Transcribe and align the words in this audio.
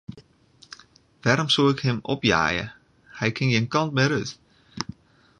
Wêrom 1.23 1.49
soe 1.53 1.71
ik 1.73 1.81
him 1.87 1.99
opjeie, 2.13 2.65
hy 3.19 3.27
kin 3.37 3.51
gjin 3.53 3.71
kant 3.73 3.95
mear 3.95 4.11
út. 4.21 4.29